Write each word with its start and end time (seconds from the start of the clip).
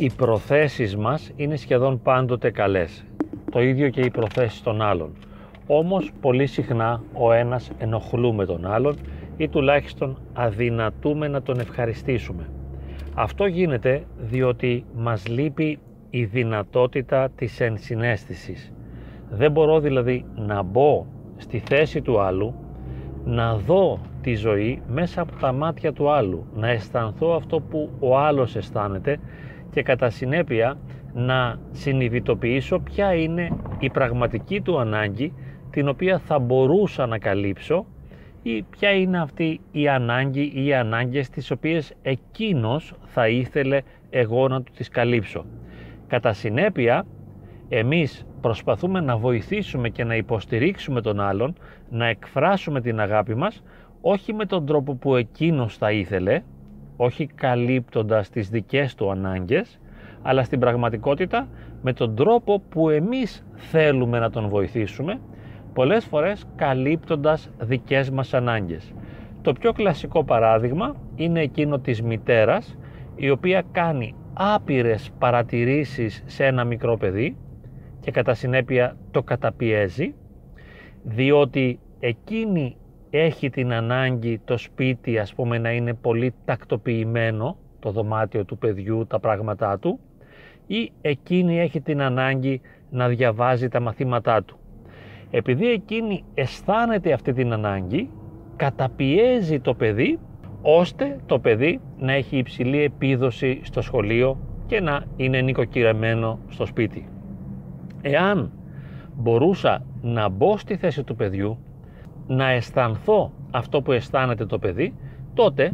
οι 0.00 0.10
προθέσεις 0.16 0.96
μας 0.96 1.30
είναι 1.36 1.56
σχεδόν 1.56 2.02
πάντοτε 2.02 2.50
καλές. 2.50 3.04
Το 3.50 3.60
ίδιο 3.60 3.88
και 3.88 4.00
οι 4.00 4.10
προθέσεις 4.10 4.62
των 4.62 4.82
άλλων. 4.82 5.12
Όμως 5.66 6.10
πολύ 6.20 6.46
συχνά 6.46 7.02
ο 7.12 7.32
ένας 7.32 7.70
ενοχλούμε 7.78 8.44
τον 8.46 8.66
άλλον 8.66 8.96
ή 9.36 9.48
τουλάχιστον 9.48 10.18
αδυνατούμε 10.32 11.28
να 11.28 11.42
τον 11.42 11.60
ευχαριστήσουμε. 11.60 12.48
Αυτό 13.14 13.46
γίνεται 13.46 14.04
διότι 14.18 14.84
μας 14.96 15.28
λείπει 15.28 15.78
η 16.10 16.24
δυνατότητα 16.24 17.28
της 17.36 17.60
ενσυναίσθησης. 17.60 18.72
Δεν 19.30 19.50
μπορώ 19.50 19.80
δηλαδή 19.80 20.24
να 20.34 20.62
μπω 20.62 21.06
στη 21.36 21.58
θέση 21.58 22.02
του 22.02 22.20
άλλου, 22.20 22.54
να 23.24 23.56
δω 23.56 24.00
τη 24.22 24.34
ζωή 24.34 24.82
μέσα 24.88 25.20
από 25.20 25.32
τα 25.40 25.52
μάτια 25.52 25.92
του 25.92 26.10
άλλου, 26.10 26.46
να 26.54 26.68
αισθανθώ 26.68 27.34
αυτό 27.36 27.60
που 27.60 27.90
ο 27.98 28.18
άλλος 28.18 28.56
αισθάνεται 28.56 29.18
και 29.70 29.82
κατά 29.82 30.10
συνέπεια 30.10 30.78
να 31.12 31.58
συνειδητοποιήσω 31.72 32.78
ποια 32.78 33.14
είναι 33.14 33.50
η 33.78 33.90
πραγματική 33.90 34.60
του 34.60 34.78
ανάγκη 34.78 35.32
την 35.70 35.88
οποία 35.88 36.18
θα 36.18 36.38
μπορούσα 36.38 37.06
να 37.06 37.18
καλύψω 37.18 37.86
ή 38.42 38.62
ποια 38.62 38.90
είναι 38.90 39.20
αυτή 39.20 39.60
η 39.72 39.88
ανάγκη 39.88 40.52
ή 40.54 40.66
οι 40.66 40.74
ανάγκες 40.74 41.30
τις 41.30 41.50
οποίες 41.50 41.92
εκείνος 42.02 42.94
θα 43.04 43.28
ήθελε 43.28 43.80
εγώ 44.10 44.48
να 44.48 44.62
του 44.62 44.72
τις 44.76 44.88
καλύψω. 44.88 45.44
Κατά 46.06 46.32
συνέπεια, 46.32 47.06
εμείς 47.68 48.26
προσπαθούμε 48.40 49.00
να 49.00 49.16
βοηθήσουμε 49.16 49.88
και 49.88 50.04
να 50.04 50.16
υποστηρίξουμε 50.16 51.00
τον 51.00 51.20
άλλον, 51.20 51.54
να 51.90 52.06
εκφράσουμε 52.06 52.80
την 52.80 53.00
αγάπη 53.00 53.34
μας, 53.34 53.62
όχι 54.00 54.32
με 54.34 54.46
τον 54.46 54.66
τρόπο 54.66 54.94
που 54.94 55.16
εκείνος 55.16 55.76
θα 55.76 55.92
ήθελε, 55.92 56.42
όχι 57.02 57.26
καλύπτοντας 57.26 58.30
τις 58.30 58.48
δικές 58.48 58.94
του 58.94 59.10
ανάγκες, 59.10 59.80
αλλά 60.22 60.42
στην 60.44 60.60
πραγματικότητα 60.60 61.48
με 61.82 61.92
τον 61.92 62.14
τρόπο 62.14 62.60
που 62.68 62.88
εμείς 62.88 63.46
θέλουμε 63.54 64.18
να 64.18 64.30
τον 64.30 64.48
βοηθήσουμε, 64.48 65.20
πολλές 65.72 66.04
φορές 66.04 66.44
καλύπτοντας 66.56 67.50
δικές 67.58 68.10
μας 68.10 68.34
ανάγκες. 68.34 68.94
Το 69.42 69.52
πιο 69.52 69.72
κλασικό 69.72 70.24
παράδειγμα 70.24 70.96
είναι 71.14 71.40
εκείνο 71.40 71.78
της 71.78 72.02
μητέρας, 72.02 72.78
η 73.16 73.30
οποία 73.30 73.62
κάνει 73.72 74.14
άπειρες 74.32 75.10
παρατηρήσεις 75.18 76.22
σε 76.26 76.46
ένα 76.46 76.64
μικρό 76.64 76.96
παιδί 76.96 77.36
και 78.00 78.10
κατά 78.10 78.34
συνέπεια 78.34 78.96
το 79.10 79.22
καταπιέζει, 79.22 80.14
διότι 81.02 81.78
εκείνη 82.00 82.76
έχει 83.10 83.50
την 83.50 83.72
ανάγκη 83.72 84.40
το 84.44 84.56
σπίτι 84.56 85.18
ας 85.18 85.34
πούμε 85.34 85.58
να 85.58 85.72
είναι 85.72 85.94
πολύ 85.94 86.34
τακτοποιημένο 86.44 87.56
το 87.78 87.90
δωμάτιο 87.90 88.44
του 88.44 88.58
παιδιού, 88.58 89.06
τα 89.06 89.20
πράγματά 89.20 89.78
του 89.78 89.98
ή 90.66 90.92
εκείνη 91.00 91.60
έχει 91.60 91.80
την 91.80 92.02
ανάγκη 92.02 92.60
να 92.90 93.08
διαβάζει 93.08 93.68
τα 93.68 93.80
μαθήματά 93.80 94.42
του. 94.42 94.58
Επειδή 95.30 95.70
εκείνη 95.70 96.24
αισθάνεται 96.34 97.12
αυτή 97.12 97.32
την 97.32 97.52
ανάγκη, 97.52 98.10
καταπιέζει 98.56 99.60
το 99.60 99.74
παιδί 99.74 100.18
ώστε 100.62 101.18
το 101.26 101.38
παιδί 101.38 101.80
να 101.98 102.12
έχει 102.12 102.36
υψηλή 102.36 102.82
επίδοση 102.82 103.60
στο 103.62 103.80
σχολείο 103.80 104.38
και 104.66 104.80
να 104.80 105.04
είναι 105.16 105.40
νοικοκυρεμένο 105.40 106.38
στο 106.48 106.66
σπίτι. 106.66 107.08
Εάν 108.02 108.52
μπορούσα 109.14 109.84
να 110.02 110.28
μπω 110.28 110.56
στη 110.56 110.76
θέση 110.76 111.02
του 111.02 111.16
παιδιού, 111.16 111.58
να 112.30 112.50
αισθανθώ 112.50 113.32
αυτό 113.50 113.82
που 113.82 113.92
αισθάνεται 113.92 114.46
το 114.46 114.58
παιδί, 114.58 114.94
τότε 115.34 115.72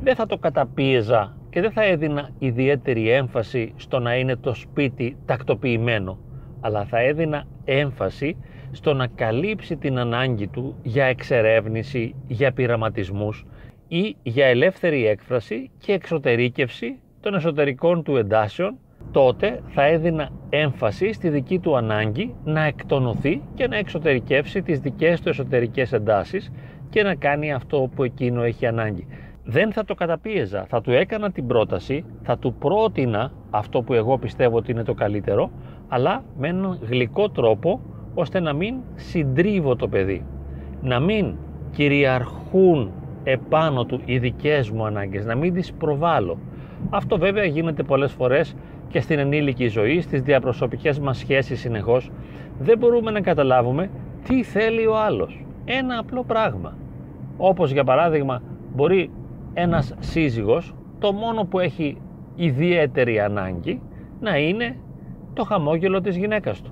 δεν 0.00 0.14
θα 0.14 0.26
το 0.26 0.38
καταπίεζα 0.38 1.36
και 1.50 1.60
δεν 1.60 1.70
θα 1.72 1.84
έδινα 1.84 2.30
ιδιαίτερη 2.38 3.10
έμφαση 3.10 3.72
στο 3.76 3.98
να 3.98 4.16
είναι 4.16 4.36
το 4.36 4.54
σπίτι 4.54 5.16
τακτοποιημένο, 5.26 6.18
αλλά 6.60 6.84
θα 6.84 6.98
έδινα 6.98 7.46
έμφαση 7.64 8.36
στο 8.72 8.94
να 8.94 9.06
καλύψει 9.06 9.76
την 9.76 9.98
ανάγκη 9.98 10.46
του 10.46 10.74
για 10.82 11.04
εξερεύνηση, 11.04 12.14
για 12.26 12.52
πειραματισμούς 12.52 13.46
ή 13.88 14.16
για 14.22 14.46
ελεύθερη 14.46 15.06
έκφραση 15.06 15.70
και 15.78 15.92
εξωτερήκευση 15.92 16.98
των 17.20 17.34
εσωτερικών 17.34 18.02
του 18.02 18.16
εντάσεων, 18.16 18.78
τότε 19.16 19.60
θα 19.68 19.84
έδινα 19.84 20.28
έμφαση 20.48 21.12
στη 21.12 21.28
δική 21.28 21.58
του 21.58 21.76
ανάγκη 21.76 22.34
να 22.44 22.64
εκτονωθεί 22.64 23.42
και 23.54 23.68
να 23.68 23.76
εξωτερικεύσει 23.76 24.62
τις 24.62 24.80
δικές 24.80 25.20
του 25.20 25.28
εσωτερικές 25.28 25.92
εντάσεις 25.92 26.52
και 26.90 27.02
να 27.02 27.14
κάνει 27.14 27.52
αυτό 27.52 27.90
που 27.94 28.02
εκείνο 28.02 28.42
έχει 28.42 28.66
ανάγκη 28.66 29.06
δεν 29.44 29.72
θα 29.72 29.84
το 29.84 29.94
καταπίεζα. 29.94 30.64
Θα 30.68 30.80
του 30.80 30.90
έκανα 30.90 31.30
την 31.30 31.46
πρόταση, 31.46 32.04
θα 32.22 32.38
του 32.38 32.54
πρότεινα 32.54 33.32
αυτό 33.50 33.82
που 33.82 33.92
εγώ 33.92 34.18
πιστεύω 34.18 34.56
ότι 34.56 34.70
είναι 34.70 34.82
το 34.82 34.94
καλύτερο, 34.94 35.50
αλλά 35.88 36.24
με 36.38 36.48
έναν 36.48 36.78
γλυκό 36.88 37.30
τρόπο 37.30 37.80
ώστε 38.14 38.40
να 38.40 38.52
μην 38.52 38.74
συντρίβω 38.94 39.76
το 39.76 39.88
παιδί. 39.88 40.26
Να 40.82 41.00
μην 41.00 41.34
κυριαρχούν 41.70 42.92
επάνω 43.24 43.84
του 43.84 44.00
οι 44.04 44.18
δικές 44.18 44.70
μου 44.70 44.86
ανάγκες, 44.86 45.24
να 45.24 45.34
μην 45.34 45.54
τις 45.54 45.72
προβάλλω. 45.72 46.38
Αυτό 46.90 47.18
βέβαια 47.18 47.44
γίνεται 47.44 47.82
πολλές 47.82 48.12
φορές 48.12 48.56
και 48.88 49.00
στην 49.00 49.18
ενήλικη 49.18 49.68
ζωή, 49.68 50.00
στις 50.00 50.22
διαπροσωπικές 50.22 50.98
μας 50.98 51.18
σχέσεις 51.18 51.60
συνεχώς. 51.60 52.10
Δεν 52.58 52.78
μπορούμε 52.78 53.10
να 53.10 53.20
καταλάβουμε 53.20 53.90
τι 54.24 54.42
θέλει 54.42 54.86
ο 54.86 54.98
άλλος. 54.98 55.44
Ένα 55.64 55.98
απλό 55.98 56.24
πράγμα. 56.24 56.76
Όπως 57.36 57.70
για 57.70 57.84
παράδειγμα 57.84 58.42
μπορεί 58.74 59.10
ένας 59.54 59.94
σύζυγος 59.98 60.74
το 60.98 61.12
μόνο 61.12 61.44
που 61.44 61.58
έχει 61.58 61.96
ιδιαίτερη 62.34 63.20
ανάγκη 63.20 63.82
να 64.20 64.38
είναι 64.38 64.76
το 65.32 65.44
χαμόγελο 65.44 66.00
της 66.00 66.16
γυναίκας 66.16 66.62
του. 66.62 66.70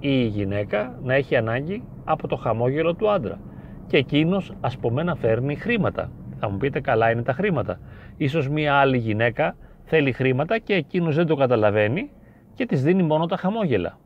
Ή 0.00 0.08
η 0.10 0.26
γυναίκα 0.26 0.98
να 1.02 1.14
έχει 1.14 1.36
ανάγκη 1.36 1.82
από 2.04 2.28
το 2.28 2.36
χαμόγελο 2.36 2.94
του 2.94 3.10
άντρα. 3.10 3.38
Και 3.86 3.96
εκείνος 3.96 4.52
ας 4.60 4.78
πούμε 4.78 5.02
να 5.02 5.14
φέρνει 5.14 5.54
χρήματα. 5.54 6.10
Θα 6.38 6.50
μου 6.50 6.56
πείτε 6.56 6.80
καλά 6.80 7.10
είναι 7.10 7.22
τα 7.22 7.32
χρήματα. 7.32 7.78
Ίσως 8.16 8.48
μία 8.48 8.74
άλλη 8.74 8.98
γυναίκα 8.98 9.56
θέλει 9.88 10.12
χρήματα 10.12 10.58
και 10.58 10.74
εκείνος 10.74 11.14
δεν 11.14 11.26
το 11.26 11.36
καταλαβαίνει 11.36 12.10
και 12.54 12.66
της 12.66 12.82
δίνει 12.82 13.02
μόνο 13.02 13.26
τα 13.26 13.36
χαμόγελα. 13.36 13.98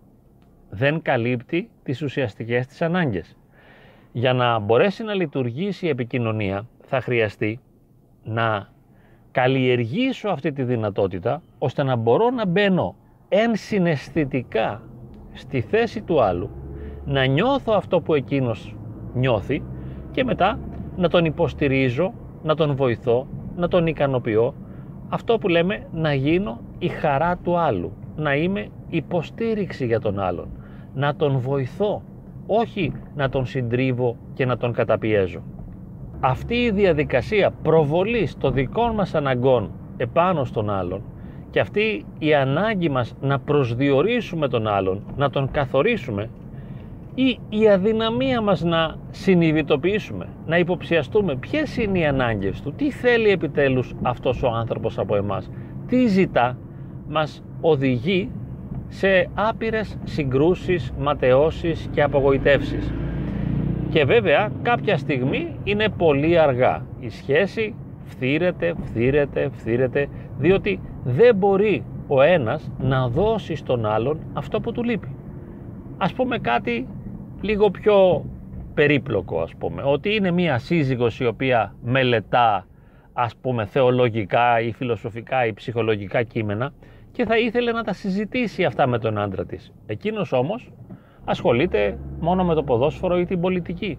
Δεν 0.71 1.03
καλύπτει 1.03 1.71
τις 1.83 2.03
ουσιαστικές 2.03 2.67
της 2.67 2.83
ανάγκες. 2.83 3.37
Για 4.13 4.33
να 4.33 4.59
μπορέσει 4.59 5.03
να 5.03 5.15
λειτουργήσει 5.15 5.87
η 5.87 5.89
επικοινωνία 5.89 6.67
θα 6.81 7.01
χρειαστεί 7.01 7.61
να 8.25 8.69
καλλιεργήσω 9.31 10.29
αυτή 10.29 10.53
τη 10.53 10.63
δυνατότητα 10.63 11.43
ώστε 11.59 11.83
να 11.83 11.97
μπορώ 11.97 12.31
να 12.31 12.47
μπαίνω 12.47 12.95
ενσυναισθητικά 13.29 14.83
στη 15.33 15.61
θέση 15.61 16.03
του 16.03 16.23
άλλου, 16.23 16.51
να 17.05 17.25
νιώθω 17.25 17.73
αυτό 17.73 18.01
που 18.01 18.15
εκείνος 18.15 18.77
νιώθει 19.15 19.63
και 20.11 20.25
μετά 20.25 20.59
να 20.97 21.09
τον 21.09 21.25
υποστηρίζω, 21.25 22.15
να 22.43 22.55
τον 22.55 22.77
βοηθώ, 22.77 23.27
να 23.57 23.69
τον 23.69 23.87
ικανοποιώ. 23.87 24.55
Αυτό 25.13 25.39
που 25.39 25.49
λέμε 25.49 25.83
να 25.93 26.15
γίνω 26.15 26.61
η 26.79 26.89
χαρά 26.89 27.37
του 27.37 27.59
άλλου, 27.59 27.93
να 28.17 28.35
είμαι 28.35 28.69
υποστήριξη 28.89 29.87
για 29.87 30.01
τον 30.01 30.19
άλλον, 30.19 30.49
να 30.95 31.15
τον 31.15 31.39
βοηθώ, 31.39 32.03
όχι 32.47 32.93
να 33.15 33.29
τον 33.29 33.47
συντρίβω 33.47 34.17
και 34.35 34.47
να 34.47 34.57
τον 34.57 34.73
καταπιέζω. 34.73 35.43
Αυτή 36.21 36.55
η 36.55 36.71
διαδικασία 36.71 37.51
προβολής 37.63 38.37
των 38.37 38.53
δικών 38.53 38.95
μας 38.95 39.15
αναγκών 39.15 39.71
επάνω 39.97 40.45
στον 40.45 40.71
άλλον 40.71 41.03
και 41.51 41.61
αυτή 41.61 42.05
η 42.19 42.35
ανάγκη 42.35 42.89
μας 42.89 43.15
να 43.21 43.39
προσδιορίσουμε 43.39 44.49
τον 44.49 44.67
άλλον, 44.67 45.03
να 45.17 45.31
τον 45.31 45.51
καθορίσουμε 45.51 46.31
ή 47.15 47.39
η 47.49 47.69
αδυναμία 47.69 48.41
μας 48.41 48.63
να 48.63 48.97
συνειδητοποιήσουμε, 49.11 50.29
να 50.47 50.59
υποψιαστούμε 50.59 51.37
ποιες 51.37 51.77
είναι 51.77 51.99
οι 51.99 52.07
ανάγκες 52.07 52.61
του, 52.61 52.73
τι 52.73 52.91
θέλει 52.91 53.29
επιτέλους 53.29 53.95
αυτός 54.03 54.43
ο 54.43 54.49
άνθρωπος 54.49 54.99
από 54.99 55.17
εμάς, 55.17 55.51
τι 55.87 56.07
ζητά, 56.07 56.59
μας 57.09 57.43
οδηγεί 57.61 58.31
σε 58.89 59.29
άπειρες 59.35 59.99
συγκρούσεις, 60.05 60.93
ματαιώσεις 60.99 61.89
και 61.93 62.03
απογοητεύσεις. 62.03 62.93
Και 63.91 64.05
βέβαια 64.05 64.51
κάποια 64.63 64.97
στιγμή 64.97 65.57
είναι 65.65 65.89
πολύ 65.89 66.39
αργά. 66.39 66.87
Η 67.01 67.09
σχέση 67.09 67.75
φθήρεται, 68.05 68.75
φθήρεται, 68.85 69.51
φθήρεται, 69.53 70.09
διότι 70.39 70.81
δεν 71.05 71.37
μπορεί 71.37 71.85
ο 72.07 72.23
ένας 72.23 72.71
να 72.79 73.09
δώσει 73.09 73.55
στον 73.55 73.87
άλλον 73.87 74.19
αυτό 74.33 74.61
που 74.61 74.73
του 74.73 74.83
λείπει. 74.83 75.09
Ας 75.99 76.13
πούμε 76.13 76.39
κάτι 76.39 76.87
λίγο 77.41 77.71
πιο 77.71 78.25
περίπλοκο 78.75 79.41
ας 79.41 79.55
πούμε, 79.59 79.83
ότι 79.85 80.15
είναι 80.15 80.31
μία 80.31 80.59
σύζυγος 80.59 81.21
η 81.21 81.27
οποία 81.27 81.75
μελετά 81.83 82.67
ας 83.13 83.37
πούμε 83.37 83.67
θεολογικά 83.67 84.61
ή 84.61 84.73
φιλοσοφικά 84.73 85.47
ή 85.47 85.53
ψυχολογικά 85.53 86.23
κείμενα 86.23 86.73
και 87.13 87.25
θα 87.25 87.39
ήθελε 87.39 87.73
να 87.73 87.83
τα 87.83 87.93
συζητήσει 87.93 88.65
αυτά 88.65 88.87
με 88.87 88.99
τον 88.99 89.19
άντρα 89.19 89.47
της. 89.47 89.73
Εκείνος 89.87 90.33
όμως 90.33 90.73
ασχολείται 91.25 91.99
μόνο 92.21 92.45
με 92.45 92.55
το 92.55 92.63
ποδόσφαιρο 92.63 93.19
ή 93.19 93.25
την 93.25 93.41
πολιτική. 93.41 93.99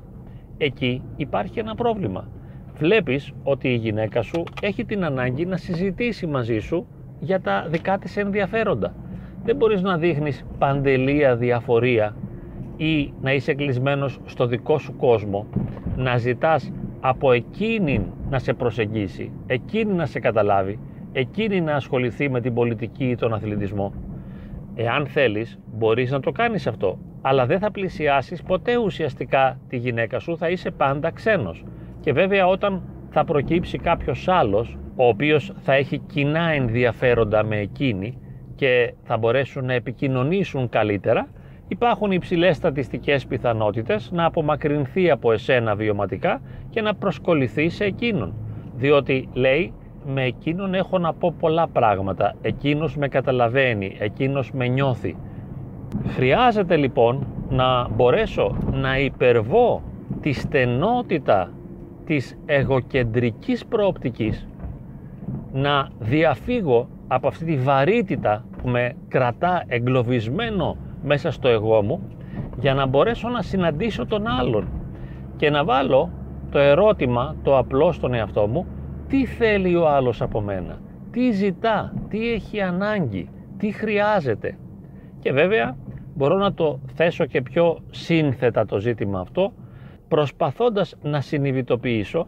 Εκεί 0.58 1.02
υπάρχει 1.16 1.60
ένα 1.60 1.76
πρόβλημα. 1.76 2.28
Βλέπεις 2.74 3.32
ότι 3.44 3.68
η 3.68 3.76
γυναίκα 3.76 4.22
σου 4.22 4.44
έχει 4.62 4.86
την 4.86 5.04
ανάγκη 5.04 5.46
να 5.46 5.58
συζητήσει 5.58 6.28
μαζί 6.28 6.60
σου 6.60 6.88
για 7.20 7.42
τα 7.42 7.66
δικά 7.70 7.98
της 7.98 8.18
ενδιαφέροντα. 8.18 8.94
Δεν 9.44 9.56
μπορείς 9.56 9.82
να 9.82 9.98
δείχνεις 9.98 10.46
παντελία 10.58 11.36
διαφορία 11.36 12.16
ή 12.84 13.14
να 13.22 13.34
είσαι 13.34 13.54
κλεισμένος 13.54 14.20
στο 14.26 14.46
δικό 14.46 14.78
σου 14.78 14.96
κόσμο, 14.96 15.46
να 15.96 16.18
ζητάς 16.18 16.72
από 17.00 17.32
εκείνη 17.32 18.06
να 18.30 18.40
σε 18.40 18.54
προσεγγίσει, 18.54 19.32
εκείνη 19.48 19.94
να 19.94 20.06
σε 20.06 20.20
καταλάβει, 20.20 20.80
εκείνη 21.12 21.62
να 21.62 21.76
ασχοληθεί 21.76 22.30
με 22.30 22.42
την 22.42 22.54
πολιτική 22.54 23.10
ή 23.10 23.16
τον 23.16 23.34
αθλητισμό. 23.34 23.94
Εάν 24.76 25.08
θέλεις, 25.08 25.60
μπορείς 25.74 26.12
να 26.12 26.20
το 26.20 26.32
κάνεις 26.32 26.68
αυτό, 26.68 27.00
αλλά 27.22 27.46
δεν 27.46 27.60
θα 27.60 27.72
πλησιάσεις 27.72 28.44
ποτέ 28.44 28.78
ουσιαστικά 28.78 29.60
τη 29.68 29.78
γυναίκα 29.78 30.20
σου, 30.20 30.38
θα 30.38 30.50
είσαι 30.50 30.72
πάντα 30.72 31.12
ξένος. 31.12 31.64
Και 32.00 32.14
βέβαια 32.14 32.48
όταν 32.48 32.82
θα 33.10 33.24
προκύψει 33.24 33.78
κάποιος 33.78 34.28
άλλος, 34.28 34.78
ο 34.96 35.08
οποίος 35.08 35.54
θα 35.58 35.74
έχει 35.74 35.98
κοινά 35.98 36.50
ενδιαφέροντα 36.50 37.44
με 37.44 37.58
εκείνη 37.58 38.18
και 38.56 38.94
θα 39.04 39.18
μπορέσουν 39.18 39.66
να 39.66 39.74
επικοινωνήσουν 39.74 40.70
καλύτερα, 40.70 41.28
υπάρχουν 41.72 42.12
υψηλές 42.12 42.56
στατιστικές 42.56 43.26
πιθανότητες 43.26 44.10
να 44.12 44.26
απομακρυνθεί 44.26 45.10
από 45.10 45.32
εσένα 45.32 45.76
βιωματικά 45.76 46.42
και 46.70 46.82
να 46.82 46.96
προσκοληθεί 46.96 47.70
σε 47.70 47.84
εκείνον. 47.84 48.34
Διότι 48.76 49.30
λέει 49.34 49.74
με 50.06 50.24
εκείνον 50.24 50.74
έχω 50.74 50.98
να 50.98 51.14
πω 51.14 51.34
πολλά 51.40 51.68
πράγματα, 51.68 52.36
εκείνος 52.42 52.98
με 52.98 53.08
καταλαβαίνει, 53.08 53.96
εκείνος 54.00 54.52
με 54.52 54.68
νιώθει. 54.68 55.16
Χρειάζεται 56.08 56.76
λοιπόν 56.76 57.28
να 57.50 57.90
μπορέσω 57.90 58.58
να 58.72 59.00
υπερβώ 59.00 59.82
τη 60.22 60.32
στενότητα 60.32 61.52
της 62.06 62.38
εγωκεντρικής 62.46 63.66
προοπτικής, 63.66 64.48
να 65.54 65.90
διαφύγω 66.00 66.88
από 67.08 67.28
αυτή 67.28 67.46
τη 67.46 67.56
βαρύτητα 67.56 68.46
που 68.62 68.70
με 68.70 68.96
κρατά 69.08 69.64
εγκλωβισμένο 69.68 70.78
μέσα 71.04 71.32
στο 71.32 71.48
εγώ 71.48 71.82
μου 71.82 72.02
για 72.60 72.74
να 72.74 72.86
μπορέσω 72.86 73.30
να 73.30 73.42
συναντήσω 73.42 74.06
τον 74.06 74.28
άλλον 74.28 74.68
και 75.36 75.50
να 75.50 75.64
βάλω 75.64 76.10
το 76.52 76.60
ερώτημα, 76.60 77.36
το 77.44 77.58
απλό 77.58 77.92
στον 77.92 78.14
εαυτό 78.14 78.48
μου, 78.48 78.66
τι 79.08 79.26
θέλει 79.26 79.76
ο 79.76 79.88
άλλος 79.88 80.22
από 80.22 80.42
μένα, 80.42 80.80
τι 81.12 81.32
ζητά, 81.32 81.94
τι 82.10 82.32
έχει 82.32 82.62
ανάγκη, 82.62 83.30
τι 83.58 83.72
χρειάζεται. 83.72 84.58
Και 85.20 85.32
βέβαια 85.32 85.78
μπορώ 86.16 86.38
να 86.38 86.54
το 86.54 86.80
θέσω 86.94 87.26
και 87.26 87.42
πιο 87.42 87.80
σύνθετα 87.90 88.66
το 88.66 88.80
ζήτημα 88.80 89.20
αυτό, 89.20 89.54
προσπαθώντας 90.08 90.96
να 91.02 91.22
συνειδητοποιήσω 91.22 92.28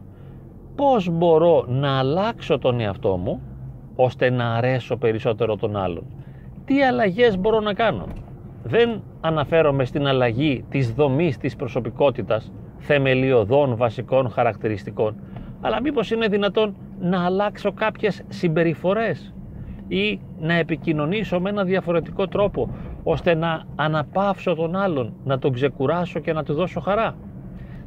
πώς 0.76 1.10
μπορώ 1.10 1.66
να 1.68 1.98
αλλάξω 1.98 2.58
τον 2.58 2.80
εαυτό 2.80 3.18
μου, 3.18 3.42
ώστε 3.96 4.30
να 4.30 4.54
αρέσω 4.54 4.98
περισσότερο 4.98 5.56
τον 5.56 5.76
άλλον. 5.76 6.04
Τι 6.66 6.84
αλλαγές 6.84 7.38
μπορώ 7.38 7.60
να 7.60 7.74
κάνω; 7.74 8.08
Δεν 8.64 9.04
αναφέρομαι 9.22 9.86
στην 9.86 10.08
αλλαγή 10.08 10.66
της 10.70 10.94
δομής 10.94 11.38
της 11.38 11.56
προσωπικότητας 11.56 12.52
θεμελιωδών 12.78 13.76
βασικών 13.76 14.30
χαρακτηριστικών 14.30 15.16
αλλά 15.62 15.82
μήπως 15.82 16.12
είναι 16.12 16.28
δυνατόν 16.28 16.76
να 17.00 17.26
αλλάξω 17.26 17.72
κάποιες 17.72 18.24
συμπεριφορές 18.30 19.34
ή 19.88 20.20
να 20.40 20.54
επικοινωνήσω 20.54 21.40
με 21.40 21.50
ένα 21.50 21.64
διαφορετικό 21.64 22.28
τρόπο 22.28 22.70
ώστε 23.04 23.34
να 23.34 23.64
αναπαύσω 23.76 24.56
τον 24.56 24.76
άλλον, 24.76 25.14
να 25.24 25.40
τον 25.40 25.54
ξεκουράσω 25.54 26.20
και 26.20 26.34
να 26.34 26.44
του 26.44 26.54
δώσω 26.54 26.80
χαρά. 26.80 27.16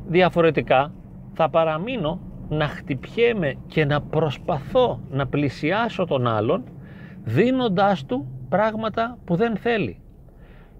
Διαφορετικά 0.06 0.92
θα 1.32 1.48
παραμείνω 1.50 2.20
να 2.48 2.66
χτυπιέμαι 2.66 3.54
και 3.66 3.84
να 3.84 4.00
προσπαθώ 4.00 5.00
να 5.10 5.26
πλησιάσω 5.26 6.04
τον 6.04 6.26
άλλον 6.26 6.64
δίνοντάς 7.24 8.04
του 8.04 8.26
πράγματα 8.48 9.18
που 9.24 9.36
δεν 9.36 9.56
θέλει 9.56 10.00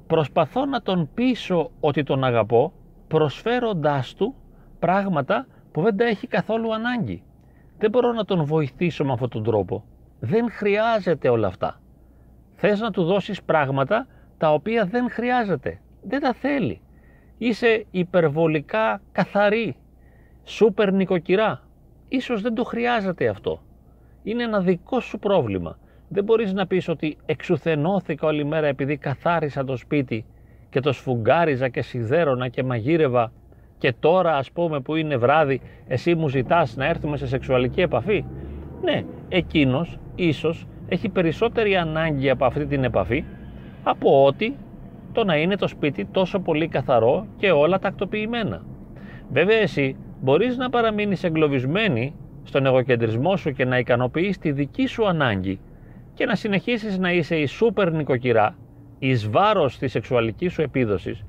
προσπαθώ 0.06 0.66
να 0.66 0.82
τον 0.82 1.08
πείσω 1.14 1.70
ότι 1.80 2.02
τον 2.02 2.24
αγαπώ 2.24 2.72
προσφέροντάς 3.08 4.14
του 4.14 4.34
πράγματα 4.78 5.46
που 5.72 5.82
δεν 5.82 5.96
τα 5.96 6.04
έχει 6.04 6.26
καθόλου 6.26 6.74
ανάγκη. 6.74 7.22
Δεν 7.78 7.90
μπορώ 7.90 8.12
να 8.12 8.24
τον 8.24 8.44
βοηθήσω 8.44 9.04
με 9.04 9.12
αυτόν 9.12 9.30
τον 9.30 9.42
τρόπο. 9.42 9.84
Δεν 10.20 10.50
χρειάζεται 10.50 11.28
όλα 11.28 11.46
αυτά. 11.46 11.80
Θες 12.54 12.80
να 12.80 12.90
του 12.90 13.04
δώσεις 13.04 13.42
πράγματα 13.42 14.06
τα 14.38 14.52
οποία 14.52 14.84
δεν 14.84 15.10
χρειάζεται. 15.10 15.80
Δεν 16.02 16.20
τα 16.20 16.32
θέλει. 16.32 16.80
Είσαι 17.38 17.86
υπερβολικά 17.90 19.00
καθαρή. 19.12 19.76
Σούπερ 20.44 20.92
νοικοκυρά. 20.92 21.62
Ίσως 22.08 22.42
δεν 22.42 22.54
το 22.54 22.64
χρειάζεται 22.64 23.28
αυτό. 23.28 23.62
Είναι 24.22 24.42
ένα 24.42 24.60
δικό 24.60 25.00
σου 25.00 25.18
πρόβλημα. 25.18 25.78
Δεν 26.08 26.24
μπορείς 26.24 26.52
να 26.52 26.66
πεις 26.66 26.88
ότι 26.88 27.16
εξουθενώθηκα 27.26 28.26
όλη 28.26 28.44
μέρα 28.44 28.66
επειδή 28.66 28.96
καθάρισα 28.96 29.64
το 29.64 29.76
σπίτι 29.76 30.24
και 30.70 30.80
το 30.80 30.92
σφουγγάριζα 30.92 31.68
και 31.68 31.82
σιδέρωνα 31.82 32.48
και 32.48 32.62
μαγείρευα 32.62 33.32
και 33.78 33.94
τώρα 34.00 34.36
ας 34.36 34.50
πούμε 34.50 34.80
που 34.80 34.96
είναι 34.96 35.16
βράδυ 35.16 35.60
εσύ 35.88 36.14
μου 36.14 36.28
ζητάς 36.28 36.76
να 36.76 36.86
έρθουμε 36.86 37.16
σε 37.16 37.26
σεξουαλική 37.26 37.80
επαφή; 37.80 38.24
Ναι, 38.82 39.04
εκείνος 39.28 39.98
ίσως 40.14 40.66
έχει 40.88 41.08
περισσότερη 41.08 41.76
ανάγκη 41.76 42.30
από 42.30 42.44
αυτή 42.44 42.66
την 42.66 42.84
επαφή 42.84 43.24
από 43.82 44.24
ότι 44.24 44.56
το 45.12 45.24
να 45.24 45.36
είναι 45.36 45.56
το 45.56 45.68
σπίτι 45.68 46.04
τόσο 46.04 46.38
πολύ 46.38 46.68
καθαρό 46.68 47.26
και 47.36 47.50
όλα 47.50 47.78
τακτοποιημένα. 47.78 48.62
Βέβαια 49.32 49.56
εσύ 49.56 49.96
μπορείς 50.20 50.56
να 50.56 50.70
παραμείνεις 50.70 51.24
εγκλωβισμένη 51.24 52.14
στον 52.44 52.66
εγωκεντρισμό 52.66 53.36
σου 53.36 53.52
και 53.52 53.64
να 53.64 53.78
ικανοποιείς 53.78 54.38
τη 54.38 54.52
δική 54.52 54.86
σου 54.86 55.06
ανάγκη 55.06 55.58
και 56.16 56.26
να 56.26 56.34
συνεχίσεις 56.34 56.98
να 56.98 57.12
είσαι 57.12 57.36
η 57.36 57.46
σούπερ 57.46 57.92
νοικοκυρά 57.92 58.56
εις 58.98 59.30
βάρος 59.30 59.78
της 59.78 59.90
σεξουαλικής 59.90 60.52
σου 60.52 60.62
επίδοσης, 60.62 61.24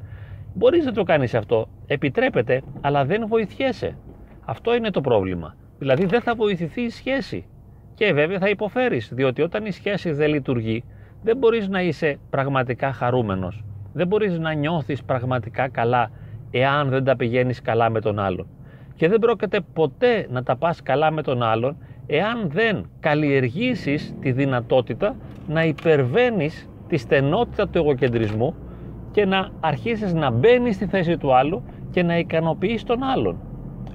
μπορείς 0.54 0.86
να 0.86 0.92
το 0.92 1.04
κάνεις 1.04 1.34
αυτό, 1.34 1.70
επιτρέπεται, 1.88 2.62
αλλά 2.82 3.06
δεν 3.06 3.28
βοηθιέσαι. 3.28 3.98
Αυτό 4.46 4.76
είναι 4.76 4.92
το 4.92 5.02
πρόβλημα. 5.02 5.56
Δηλαδή 5.80 6.06
δεν 6.06 6.22
θα 6.22 6.36
βοηθηθεί 6.36 6.82
η 6.82 6.90
σχέση. 6.90 7.46
Και 7.94 8.14
βέβαια 8.14 8.40
θα 8.40 8.50
υποφέρεις, 8.50 9.10
διότι 9.14 9.42
όταν 9.42 9.66
η 9.66 9.72
σχέση 9.72 10.12
δεν 10.12 10.30
λειτουργεί, 10.30 10.84
δεν 11.24 11.38
μπορείς 11.38 11.68
να 11.68 11.82
είσαι 11.82 12.20
πραγματικά 12.30 12.92
χαρούμενος. 12.92 13.64
Δεν 13.94 14.08
μπορείς 14.08 14.40
να 14.40 14.54
νιώθεις 14.54 15.04
πραγματικά 15.04 15.70
καλά 15.70 16.12
εάν 16.52 16.90
δεν 16.90 17.04
τα 17.04 17.16
πηγαίνεις 17.16 17.62
καλά 17.62 17.90
με 17.90 18.02
τον 18.02 18.20
άλλον. 18.20 18.48
Και 18.96 19.08
δεν 19.08 19.20
πρόκειται 19.20 19.60
ποτέ 19.74 20.28
να 20.30 20.44
τα 20.44 20.56
πας 20.56 20.82
καλά 20.84 21.12
με 21.12 21.22
τον 21.22 21.44
άλλον 21.44 21.78
εάν 22.08 22.50
δεν 22.50 22.90
καλλιεργήσεις 23.00 24.16
τη 24.22 24.32
δυνατότητα 24.32 25.16
να 25.48 25.64
υπερβαίνεις 25.64 26.70
τη 26.88 26.98
στενότητα 26.98 27.68
του 27.68 27.78
εγωκεντρισμού 27.78 28.56
και 29.12 29.26
να 29.26 29.50
αρχίσεις 29.60 30.14
να 30.14 30.32
μπαίνεις 30.32 30.76
στη 30.76 30.86
θέση 30.86 31.18
του 31.18 31.36
άλλου 31.36 31.64
και 31.92 32.04
να 32.04 32.18
ικανοποιείς 32.18 32.84
τον 32.84 33.04
άλλον. 33.04 33.38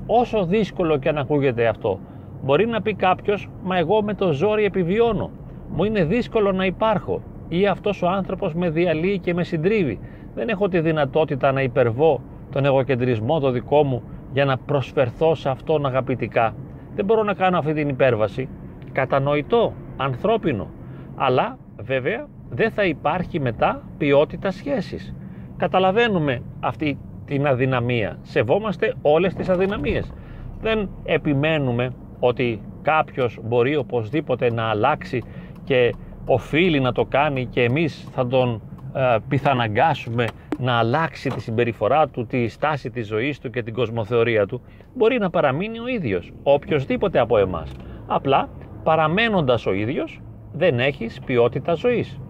Όσο 0.06 0.44
δύσκολο 0.44 0.98
και 0.98 1.08
αν 1.08 1.18
ακούγεται 1.18 1.66
αυτό, 1.66 1.98
μπορεί 2.44 2.66
να 2.66 2.82
πει 2.82 2.94
κάποιος 2.94 3.48
«Μα 3.62 3.76
εγώ 3.76 4.02
με 4.02 4.14
το 4.14 4.32
ζόρι 4.32 4.64
επιβιώνω, 4.64 5.30
μου 5.70 5.84
είναι 5.84 6.04
δύσκολο 6.04 6.52
να 6.52 6.64
υπάρχω» 6.64 7.22
ή 7.48 7.66
«Αυτός 7.66 8.02
ο 8.02 8.08
άνθρωπος 8.08 8.54
με 8.54 8.70
διαλύει 8.70 9.18
και 9.18 9.34
με 9.34 9.44
συντρίβει, 9.44 9.98
δεν 10.34 10.48
έχω 10.48 10.68
τη 10.68 10.80
δυνατότητα 10.80 11.52
να 11.52 11.62
υπερβώ 11.62 12.20
τον 12.52 12.64
εγωκεντρισμό 12.64 13.40
το 13.40 13.50
δικό 13.50 13.84
μου 13.84 14.02
για 14.32 14.44
να 14.44 14.58
προσφερθώ 14.58 15.34
σε 15.34 15.48
αυτόν 15.48 15.86
αγαπητικά 15.86 16.54
δεν 16.94 17.04
μπορώ 17.04 17.22
να 17.22 17.34
κάνω 17.34 17.58
αυτή 17.58 17.72
την 17.72 17.88
υπέρβαση. 17.88 18.48
Κατανοητό, 18.92 19.72
ανθρώπινο. 19.96 20.70
Αλλά 21.16 21.58
βέβαια 21.76 22.26
δεν 22.50 22.70
θα 22.70 22.84
υπάρχει 22.84 23.40
μετά 23.40 23.82
ποιότητα 23.98 24.50
σχέσης. 24.50 25.14
Καταλαβαίνουμε 25.56 26.42
αυτή 26.60 26.98
την 27.24 27.46
αδυναμία. 27.46 28.18
Σεβόμαστε 28.22 28.94
όλες 29.02 29.34
τις 29.34 29.48
αδυναμίες. 29.48 30.12
Δεν 30.60 30.88
επιμένουμε 31.04 31.92
ότι 32.20 32.62
κάποιος 32.82 33.38
μπορεί 33.42 33.76
οπωσδήποτε 33.76 34.52
να 34.52 34.62
αλλάξει 34.62 35.22
και 35.64 35.94
οφείλει 36.26 36.80
να 36.80 36.92
το 36.92 37.04
κάνει 37.04 37.46
και 37.46 37.62
εμείς 37.62 38.08
θα 38.12 38.26
τον 38.26 38.54
ε, 38.54 38.71
πιθαναγκάσουμε 39.28 40.24
να 40.58 40.78
αλλάξει 40.78 41.30
τη 41.30 41.40
συμπεριφορά 41.40 42.08
του, 42.08 42.26
τη 42.26 42.48
στάση 42.48 42.90
της 42.90 43.06
ζωής 43.06 43.38
του 43.38 43.50
και 43.50 43.62
την 43.62 43.74
κοσμοθεωρία 43.74 44.46
του, 44.46 44.62
μπορεί 44.94 45.18
να 45.18 45.30
παραμείνει 45.30 45.78
ο 45.78 45.86
ίδιος, 45.86 46.32
οποιοδήποτε 46.42 47.18
από 47.18 47.38
εμάς. 47.38 47.72
Απλά, 48.06 48.48
παραμένοντας 48.82 49.66
ο 49.66 49.72
ίδιος, 49.72 50.20
δεν 50.52 50.80
έχεις 50.80 51.20
ποιότητα 51.24 51.74
ζωής. 51.74 52.20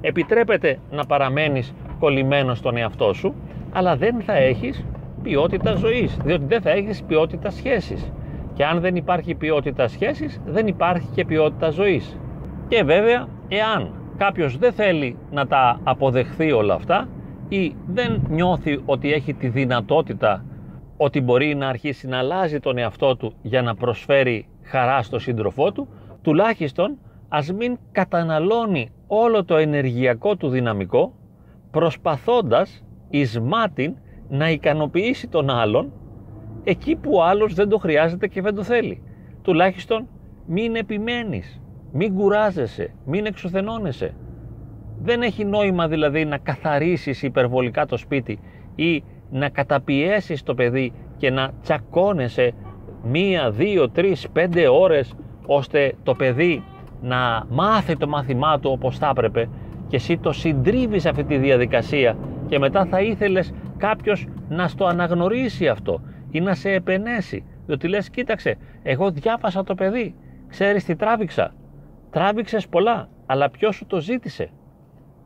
Επιτρέπεται 0.00 0.78
να 0.90 1.04
παραμένεις 1.04 1.74
κολλημένος 1.98 2.58
στον 2.58 2.76
εαυτό 2.76 3.12
σου, 3.12 3.34
αλλά 3.72 3.96
δεν 3.96 4.20
θα 4.20 4.32
έχεις 4.32 4.84
ποιότητα 5.22 5.74
ζωής, 5.74 6.16
διότι 6.24 6.44
δεν 6.44 6.60
θα 6.60 6.70
έχεις 6.70 7.02
ποιότητα 7.02 7.50
σχέσης. 7.50 8.12
Και 8.54 8.64
αν 8.64 8.80
δεν 8.80 8.96
υπάρχει 8.96 9.34
ποιότητα 9.34 9.88
σχέσης, 9.88 10.40
δεν 10.46 10.66
υπάρχει 10.66 11.08
και 11.14 11.24
ποιότητα 11.24 11.70
ζωής. 11.70 12.18
Και 12.68 12.82
βέβαια, 12.82 13.26
εάν 13.48 13.90
κάποιος 14.16 14.58
δεν 14.58 14.72
θέλει 14.72 15.16
να 15.30 15.46
τα 15.46 15.80
αποδεχθεί 15.82 16.52
όλα 16.52 16.74
αυτά 16.74 17.08
ή 17.48 17.74
δεν 17.86 18.26
νιώθει 18.28 18.82
ότι 18.84 19.12
έχει 19.12 19.34
τη 19.34 19.48
δυνατότητα 19.48 20.44
ότι 20.96 21.20
μπορεί 21.20 21.54
να 21.54 21.68
αρχίσει 21.68 22.06
να 22.06 22.18
αλλάζει 22.18 22.60
τον 22.60 22.78
εαυτό 22.78 23.16
του 23.16 23.32
για 23.42 23.62
να 23.62 23.74
προσφέρει 23.74 24.48
χαρά 24.62 25.02
στο 25.02 25.18
σύντροφό 25.18 25.72
του, 25.72 25.88
τουλάχιστον 26.22 26.98
ας 27.28 27.52
μην 27.52 27.78
καταναλώνει 27.92 28.90
όλο 29.06 29.44
το 29.44 29.56
ενεργειακό 29.56 30.36
του 30.36 30.48
δυναμικό 30.48 31.14
προσπαθώντας 31.70 32.84
εις 33.10 33.40
μάτιν 33.40 33.94
να 34.28 34.50
ικανοποιήσει 34.50 35.28
τον 35.28 35.50
άλλον 35.50 35.92
εκεί 36.64 36.96
που 36.96 37.10
ο 37.14 37.22
άλλος 37.22 37.54
δεν 37.54 37.68
το 37.68 37.78
χρειάζεται 37.78 38.26
και 38.26 38.40
δεν 38.40 38.54
το 38.54 38.62
θέλει. 38.62 39.02
Τουλάχιστον 39.42 40.08
μην 40.46 40.76
επιμένεις, 40.76 41.60
μην 41.96 42.14
κουράζεσαι, 42.14 42.94
μην 43.06 43.26
εξουθενώνεσαι. 43.26 44.14
Δεν 45.02 45.22
έχει 45.22 45.44
νόημα 45.44 45.88
δηλαδή 45.88 46.24
να 46.24 46.38
καθαρίσεις 46.38 47.22
υπερβολικά 47.22 47.86
το 47.86 47.96
σπίτι 47.96 48.38
ή 48.74 49.04
να 49.30 49.48
καταπιέσεις 49.48 50.42
το 50.42 50.54
παιδί 50.54 50.92
και 51.16 51.30
να 51.30 51.50
τσακώνεσαι 51.62 52.52
μία, 53.02 53.50
δύο, 53.50 53.90
τρεις, 53.90 54.28
πέντε 54.32 54.68
ώρες 54.68 55.14
ώστε 55.46 55.94
το 56.02 56.14
παιδί 56.14 56.62
να 57.02 57.44
μάθει 57.48 57.96
το 57.96 58.08
μάθημά 58.08 58.58
του 58.58 58.70
όπως 58.70 58.98
θα 58.98 59.08
έπρεπε 59.08 59.48
και 59.88 59.96
εσύ 59.96 60.18
το 60.18 60.32
συντρίβεις 60.32 61.06
αυτή 61.06 61.24
τη 61.24 61.36
διαδικασία 61.36 62.16
και 62.46 62.58
μετά 62.58 62.84
θα 62.84 63.00
ήθελες 63.00 63.52
κάποιος 63.76 64.26
να 64.48 64.68
στο 64.68 64.84
αναγνωρίσει 64.84 65.68
αυτό 65.68 66.00
ή 66.30 66.40
να 66.40 66.54
σε 66.54 66.70
επενέσει 66.70 67.44
διότι 67.66 67.88
λες 67.88 68.10
κοίταξε 68.10 68.56
εγώ 68.82 69.10
διάβασα 69.10 69.64
το 69.64 69.74
παιδί 69.74 70.14
ξέρεις 70.48 70.84
τι 70.84 70.96
τράβηξα; 70.96 71.54
Τράβηξες 72.14 72.68
πολλά 72.68 73.08
αλλά 73.26 73.50
ποιος 73.50 73.76
σου 73.76 73.86
το 73.86 74.00
ζήτησε; 74.00 74.50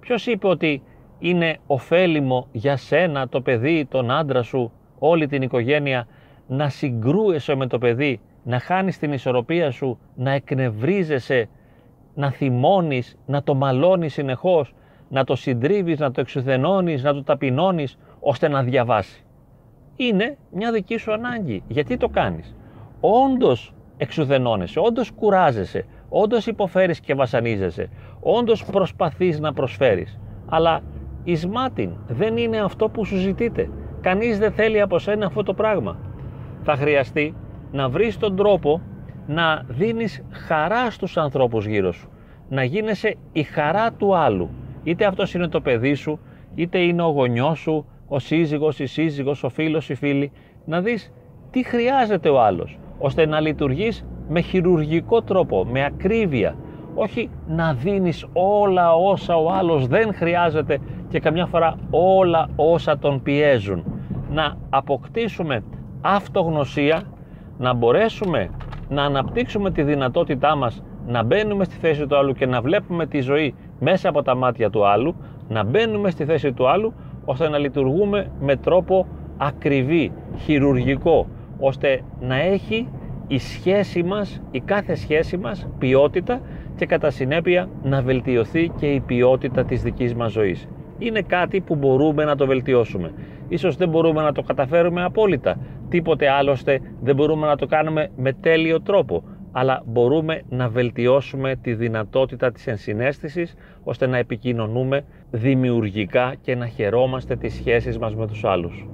Ποιος 0.01 0.27
είπε 0.27 0.47
ότι 0.47 0.83
είναι 1.19 1.59
ωφέλιμο 1.67 2.47
για 2.53 2.77
σένα 2.77 3.29
το 3.29 3.41
παιδί, 3.41 3.87
τον 3.91 4.11
άντρα 4.11 4.43
σου, 4.43 4.73
όλη 4.99 5.27
την 5.27 5.43
οικογένεια 5.43 6.07
να 6.47 6.69
συγκρούεσαι 6.69 7.55
με 7.55 7.67
το 7.67 7.79
παιδί, 7.79 8.21
να 8.43 8.59
χάνεις 8.59 8.99
την 8.99 9.13
ισορροπία 9.13 9.71
σου, 9.71 9.99
να 10.15 10.31
εκνευρίζεσαι, 10.31 11.49
να 12.15 12.31
θυμώνεις, 12.31 13.19
να 13.27 13.43
το 13.43 13.55
μαλώνεις 13.55 14.13
συνεχώς, 14.13 14.75
να 15.09 15.25
το 15.25 15.35
συντρίβεις, 15.37 15.99
να 15.99 16.11
το 16.11 16.21
εξουθενώνεις, 16.21 17.03
να 17.03 17.15
το 17.15 17.23
ταπεινώνεις, 17.23 17.99
ώστε 18.21 18.49
να 18.49 18.63
διαβάσει; 18.63 19.25
Είναι 19.97 20.37
μια 20.51 20.73
δική 20.73 20.97
σου 20.97 21.13
ανάγκη. 21.13 21.63
Γιατί 21.69 21.97
το 21.97 22.09
κάνεις; 22.09 22.57
Όντως 23.01 23.75
εξουθενώνεσαι, 23.97 24.79
όντως 24.81 25.11
κουράζεσαι, 25.11 25.85
όντως 26.09 26.47
υποφέρεις 26.47 27.01
και 27.01 27.15
βασανίζεσαι, 27.15 27.89
όντως 28.21 28.65
προσπαθείς 28.65 29.41
να 29.41 29.53
προσφέρεις. 29.53 30.19
Αλλά 30.47 30.81
Ισμάτιν 31.25 31.91
δεν 32.07 32.37
είναι 32.37 32.61
αυτό 32.61 32.89
που 32.89 33.05
σου 33.05 33.17
ζητείτε. 33.17 33.71
Κανείς 34.01 34.39
δεν 34.39 34.53
θέλει 34.53 34.81
από 34.81 34.99
σένα 34.99 35.27
αυτό 35.27 35.43
το 35.43 35.55
πράγμα. 35.55 35.97
Θα 36.63 36.77
χρειαστεί 36.77 37.35
να 37.73 37.89
βρεις 37.89 38.19
τον 38.19 38.37
τρόπο 38.37 38.81
να 39.27 39.65
δίνεις 39.69 40.25
χαρά 40.31 40.91
στους 40.91 41.17
ανθρώπους 41.17 41.67
γύρω 41.67 41.93
σου. 41.93 42.09
Να 42.49 42.65
γίνεσαι 42.65 43.17
η 43.33 43.43
χαρά 43.43 43.93
του 43.93 44.17
άλλου. 44.17 44.51
Είτε 44.83 45.05
αυτός 45.05 45.35
είναι 45.35 45.49
το 45.49 45.61
παιδί 45.61 45.95
σου, 45.95 46.19
είτε 46.55 46.79
είναι 46.79 47.03
ο 47.03 47.09
γονιός 47.09 47.59
σου, 47.59 47.87
ο 48.09 48.19
σύζυγος, 48.19 48.79
η 48.79 48.87
σύζυγος, 48.87 49.45
ο 49.45 49.49
φίλος, 49.49 49.89
η 49.89 49.95
φίλη. 49.95 50.33
Να 50.65 50.81
δεις 50.81 51.13
τι 51.51 51.65
χρειάζεται 51.65 52.29
ο 52.29 52.41
άλλος, 52.41 52.79
ώστε 52.99 53.27
να 53.27 53.41
λειτουργείς 53.41 54.07
με 54.29 54.41
χειρουργικό 54.41 55.23
τρόπο, 55.23 55.67
με 55.71 55.85
ακρίβεια, 55.85 56.57
όχι 56.95 57.31
να 57.47 57.73
δίνεις 57.73 58.27
όλα 58.33 58.95
όσα 58.95 59.37
ο 59.37 59.51
άλλος 59.51 59.87
δεν 59.87 60.15
χρειάζεται 60.15 60.79
και 61.09 61.21
καμιά 61.21 61.47
φορά 61.47 61.77
όλα 61.91 62.49
όσα 62.57 62.99
τον 62.99 63.23
πιέζουν. 63.23 63.85
Να 64.31 64.57
αποκτήσουμε 64.71 65.63
αυτογνωσία, 66.01 67.03
να 67.59 67.75
μπορέσουμε 67.75 68.51
να 68.89 69.05
αναπτύξουμε 69.05 69.71
τη 69.71 69.83
δυνατότητά 69.83 70.57
μας 70.57 70.83
να 71.07 71.23
μπαίνουμε 71.23 71.65
στη 71.65 71.77
θέση 71.77 72.07
του 72.07 72.17
άλλου 72.17 72.33
και 72.33 72.47
να 72.47 72.61
βλέπουμε 72.61 73.07
τη 73.07 73.21
ζωή 73.21 73.55
μέσα 73.81 74.09
από 74.09 74.23
τα 74.23 74.35
μάτια 74.35 74.71
του 74.71 74.87
άλλου, 74.87 75.15
να 75.49 75.65
μπαίνουμε 75.65 76.11
στη 76.11 76.25
θέση 76.25 76.53
του 76.53 76.69
άλλου 76.69 76.93
ώστε 77.25 77.49
να 77.49 77.59
λειτουργούμε 77.59 78.31
με 78.41 78.57
τρόπο 78.57 79.07
ακριβή, 79.37 80.13
χειρουργικό, 80.37 81.27
ώστε 81.61 82.01
να 82.21 82.37
έχει 82.41 82.89
η 83.29 83.39
σχέση 83.39 84.03
μας, 84.03 84.41
η 84.51 84.61
κάθε 84.61 84.95
σχέση 84.95 85.37
μας 85.37 85.69
ποιότητα 85.79 86.41
και 86.77 86.87
κατά 86.87 87.11
συνέπεια 87.11 87.69
να 87.83 88.03
βελτιωθεί 88.03 88.69
και 88.79 88.87
η 88.87 89.01
ποιότητα 89.01 89.65
της 89.65 89.83
δικής 89.83 90.15
μας 90.15 90.33
ζωής. 90.33 90.69
Είναι 90.99 91.23
κάτι 91.23 91.61
που 91.61 91.75
μπορούμε 91.75 92.25
να 92.25 92.37
το 92.37 92.47
βελτιώσουμε. 92.47 93.13
Ίσως 93.49 93.77
δεν 93.77 93.89
μπορούμε 93.89 94.23
να 94.23 94.33
το 94.33 94.43
καταφέρουμε 94.43 95.03
απόλυτα. 95.05 95.59
Τίποτε 95.89 96.29
άλλωστε 96.29 96.81
δεν 97.03 97.15
μπορούμε 97.15 97.47
να 97.47 97.57
το 97.57 97.67
κάνουμε 97.67 98.11
με 98.17 98.33
τέλειο 98.33 98.81
τρόπο. 98.81 99.23
Αλλά 99.53 99.83
μπορούμε 99.87 100.43
να 100.49 100.69
βελτιώσουμε 100.69 101.57
τη 101.63 101.75
δυνατότητα 101.75 102.53
της 102.53 102.67
ενσυναίσθησης 102.67 103.55
ώστε 103.85 104.07
να 104.07 104.17
επικοινωνούμε 104.17 105.05
δημιουργικά 105.31 106.35
και 106.41 106.55
να 106.55 106.67
χαιρόμαστε 106.67 107.37
τις 107.37 107.55
σχέσεις 107.55 107.99
μας 107.99 108.15
με 108.15 108.27
τους 108.27 108.45
άλλους. 108.45 108.89